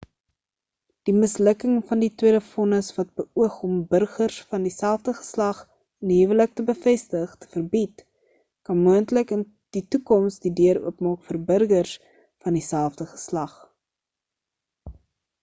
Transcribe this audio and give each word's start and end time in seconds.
die 1.07 1.13
mislukking 1.23 1.73
van 1.89 1.99
die 2.03 2.07
tweede 2.21 2.39
vonnis 2.45 2.87
wat 2.95 3.11
beoog 3.19 3.57
om 3.67 3.75
burgers 3.91 4.37
van 4.53 4.65
dieselfde 4.67 5.13
geslag 5.17 5.59
in 6.05 6.13
die 6.13 6.17
huwelik 6.21 6.55
te 6.61 6.65
bevestig 6.69 7.35
te 7.45 7.51
verbied 7.53 8.03
kan 8.71 8.81
moontlik 8.87 9.35
in 9.39 9.45
die 9.79 9.85
toekoms 9.97 10.41
die 10.49 10.55
deur 10.63 10.81
oopmaak 10.93 11.29
vir 11.31 11.41
burgers 11.53 11.93
van 12.47 12.59
die 12.61 12.65
selfde 12.73 13.11
geslag 13.15 13.55